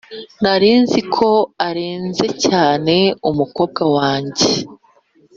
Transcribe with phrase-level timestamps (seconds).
[0.43, 1.29] nari nzi ko
[1.67, 2.95] arenze cyane
[3.29, 4.47] umukobwa wanjye.